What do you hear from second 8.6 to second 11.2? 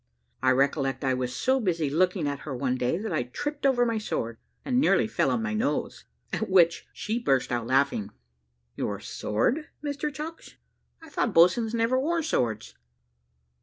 "Your sword, Mr Chucks? I